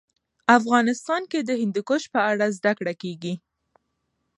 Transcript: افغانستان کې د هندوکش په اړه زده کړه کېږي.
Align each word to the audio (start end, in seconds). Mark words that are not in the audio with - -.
افغانستان 0.57 1.21
کې 1.31 1.39
د 1.43 1.51
هندوکش 1.61 2.03
په 2.13 2.19
اړه 2.31 2.45
زده 2.57 2.71
کړه 2.79 2.93
کېږي. 3.01 3.33